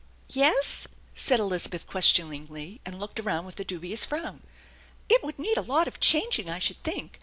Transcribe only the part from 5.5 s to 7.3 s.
a lot of changing, I should think.